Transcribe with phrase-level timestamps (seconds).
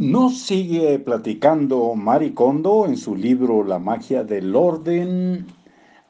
[0.00, 5.44] Nos sigue platicando Maricondo en su libro La magia del orden,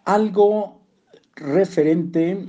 [0.04, 0.82] algo
[1.36, 2.44] referente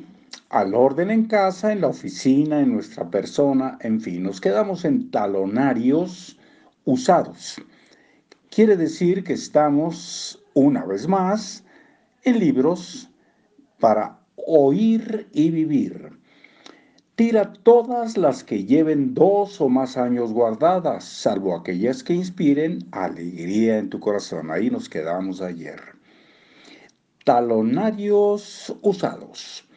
[0.50, 5.12] al orden en casa, en la oficina, en nuestra persona, en fin, nos quedamos en
[5.12, 6.38] talonarios
[6.84, 7.56] usados.
[8.50, 11.64] Quiere decir que estamos, una vez más,
[12.24, 13.10] en libros
[13.80, 16.20] para oír y vivir.
[17.20, 23.78] Tira todas las que lleven dos o más años guardadas, salvo aquellas que inspiren alegría
[23.78, 24.50] en tu corazón.
[24.50, 25.82] Ahí nos quedamos ayer.
[27.26, 29.68] Talonarios usados.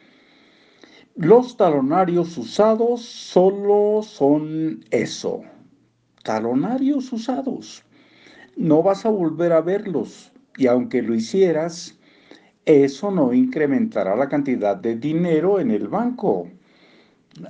[1.15, 5.41] Los talonarios usados solo son eso,
[6.23, 7.83] talonarios usados.
[8.55, 11.99] No vas a volver a verlos y aunque lo hicieras,
[12.63, 16.47] eso no incrementará la cantidad de dinero en el banco.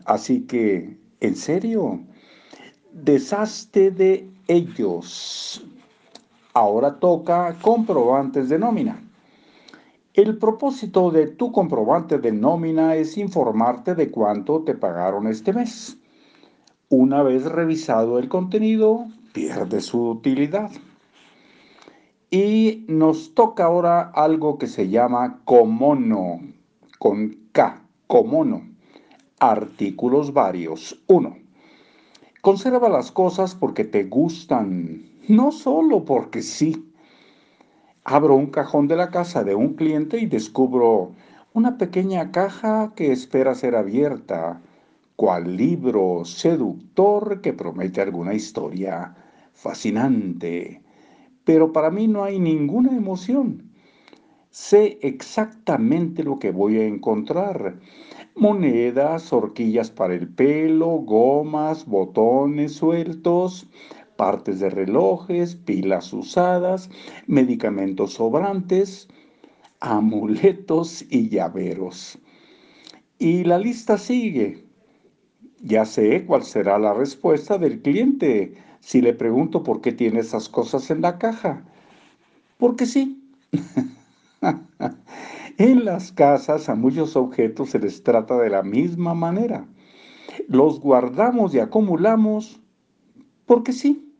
[0.06, 2.00] Así que, en serio,
[2.94, 5.66] deshazte de ellos.
[6.54, 9.02] Ahora toca comprobantes de nómina.
[10.14, 15.98] El propósito de tu comprobante de nómina es informarte de cuánto te pagaron este mes.
[16.90, 20.70] Una vez revisado el contenido, pierde su utilidad.
[22.30, 26.42] Y nos toca ahora algo que se llama comono,
[27.00, 28.73] con K, comono
[29.52, 31.02] artículos varios.
[31.08, 31.38] 1.
[32.42, 36.90] Conserva las cosas porque te gustan, no solo porque sí.
[38.04, 41.12] Abro un cajón de la casa de un cliente y descubro
[41.54, 44.62] una pequeña caja que espera ser abierta,
[45.16, 49.16] cual libro seductor que promete alguna historia
[49.54, 50.82] fascinante.
[51.46, 53.70] Pero para mí no hay ninguna emoción.
[54.50, 57.80] Sé exactamente lo que voy a encontrar
[58.36, 63.68] monedas, horquillas para el pelo, gomas, botones sueltos,
[64.16, 66.90] partes de relojes, pilas usadas,
[67.28, 69.08] medicamentos sobrantes,
[69.80, 72.18] amuletos y llaveros.
[73.20, 74.66] Y la lista sigue.
[75.62, 80.50] Ya sé cuál será la respuesta del cliente si le pregunto por qué tiene esas
[80.50, 81.64] cosas en la caja.
[82.58, 83.22] Porque sí.
[85.60, 89.68] En las casas a muchos objetos se les trata de la misma manera.
[90.48, 92.60] Los guardamos y acumulamos
[93.46, 94.12] porque sí,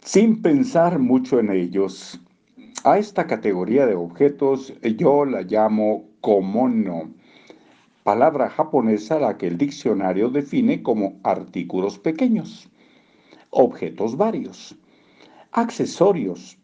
[0.00, 2.20] sin pensar mucho en ellos.
[2.82, 7.10] A esta categoría de objetos yo la llamo komono,
[8.02, 12.68] palabra japonesa la que el diccionario define como artículos pequeños,
[13.50, 14.76] objetos varios,
[15.52, 16.58] accesorios,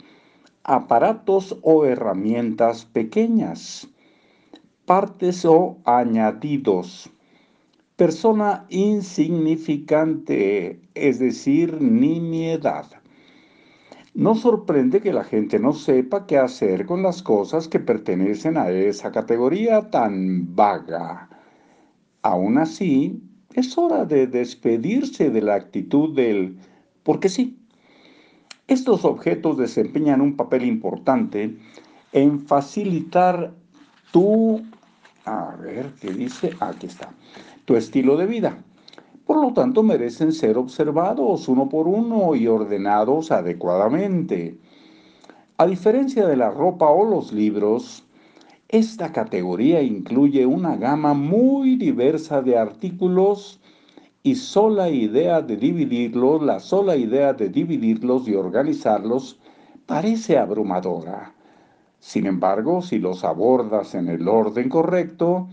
[0.67, 3.89] aparatos o herramientas pequeñas,
[4.85, 7.09] partes o añadidos,
[7.95, 12.87] persona insignificante, es decir, nimiedad.
[14.13, 18.71] No sorprende que la gente no sepa qué hacer con las cosas que pertenecen a
[18.71, 21.29] esa categoría tan vaga.
[22.23, 23.23] Aún así,
[23.55, 26.59] es hora de despedirse de la actitud del
[27.05, 27.57] porque sí
[28.69, 31.57] estos objetos desempeñan un papel importante
[32.13, 33.53] en facilitar
[34.11, 34.63] tu,
[35.25, 36.53] a ver, ¿qué dice?
[36.61, 37.11] Aquí está,
[37.65, 38.59] tu estilo de vida.
[39.27, 44.57] Por lo tanto, merecen ser observados uno por uno y ordenados adecuadamente.
[45.59, 48.05] A diferencia de la ropa o los libros,
[48.69, 53.61] esta categoría incluye una gama muy diversa de artículos
[54.27, 59.39] y sola idea de dividirlos, la sola idea de dividirlos y organizarlos
[59.87, 61.33] parece abrumadora.
[62.01, 65.49] Sin embargo, si los abordas en el orden correcto,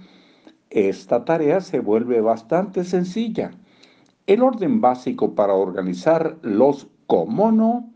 [0.72, 3.52] esta tarea se vuelve bastante sencilla.
[4.26, 7.92] El orden básico para organizar los comono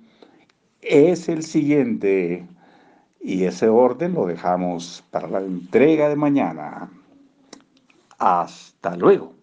[0.82, 2.48] es el siguiente.
[3.20, 6.92] Y ese orden lo dejamos para la entrega de mañana.
[8.20, 9.37] Hasta luego.